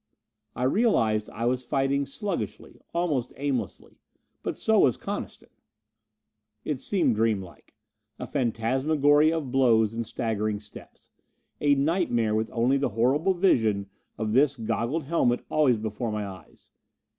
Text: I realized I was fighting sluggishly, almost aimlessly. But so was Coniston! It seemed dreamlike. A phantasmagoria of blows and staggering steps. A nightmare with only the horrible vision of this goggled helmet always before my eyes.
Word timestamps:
I 0.55 0.63
realized 0.63 1.29
I 1.29 1.45
was 1.45 1.63
fighting 1.63 2.07
sluggishly, 2.07 2.81
almost 2.91 3.33
aimlessly. 3.37 3.99
But 4.41 4.57
so 4.57 4.79
was 4.79 4.97
Coniston! 4.97 5.51
It 6.65 6.79
seemed 6.79 7.13
dreamlike. 7.15 7.75
A 8.17 8.25
phantasmagoria 8.25 9.37
of 9.37 9.51
blows 9.51 9.93
and 9.93 10.07
staggering 10.07 10.59
steps. 10.59 11.11
A 11.59 11.75
nightmare 11.75 12.33
with 12.33 12.49
only 12.51 12.77
the 12.77 12.89
horrible 12.89 13.35
vision 13.35 13.91
of 14.17 14.33
this 14.33 14.55
goggled 14.57 15.03
helmet 15.03 15.45
always 15.51 15.77
before 15.77 16.11
my 16.11 16.25
eyes. 16.25 16.71